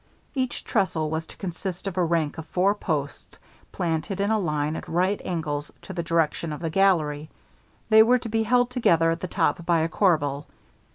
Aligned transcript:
Each 0.33 0.63
trestle 0.63 1.11
was 1.11 1.27
to 1.27 1.37
consist 1.37 1.85
of 1.85 1.95
a 1.95 2.03
rank 2.03 2.39
of 2.39 2.47
four 2.47 2.73
posts, 2.73 3.37
planted 3.71 4.19
in 4.19 4.31
a 4.31 4.39
line 4.39 4.75
at 4.75 4.87
right 4.89 5.21
angles 5.23 5.71
to 5.83 5.93
the 5.93 6.01
direction 6.01 6.51
of 6.51 6.59
the 6.61 6.71
gallery; 6.71 7.29
they 7.89 8.01
were 8.01 8.17
to 8.17 8.27
be 8.29 8.41
held 8.41 8.71
together 8.71 9.11
at 9.11 9.19
the 9.19 9.27
top 9.27 9.63
by 9.63 9.81
a 9.81 9.87
corbel. 9.89 10.47